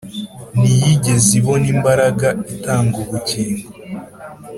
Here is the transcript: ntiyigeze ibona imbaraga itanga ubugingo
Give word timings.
ntiyigeze 0.59 1.29
ibona 1.39 1.67
imbaraga 1.75 2.27
itanga 2.53 2.95
ubugingo 3.03 3.67